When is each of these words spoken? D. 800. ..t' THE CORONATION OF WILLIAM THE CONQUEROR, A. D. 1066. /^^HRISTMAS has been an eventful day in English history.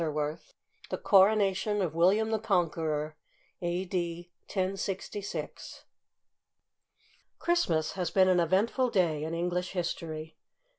D. 0.01 0.07
800. 0.07 0.37
..t' 0.39 0.43
THE 0.89 0.97
CORONATION 0.97 1.79
OF 1.83 1.93
WILLIAM 1.93 2.31
THE 2.31 2.39
CONQUEROR, 2.39 3.15
A. 3.61 3.85
D. 3.85 4.31
1066. 4.51 5.83
/^^HRISTMAS 7.39 7.91
has 7.91 8.09
been 8.09 8.27
an 8.27 8.39
eventful 8.39 8.89
day 8.89 9.23
in 9.23 9.35
English 9.35 9.73
history. 9.73 10.37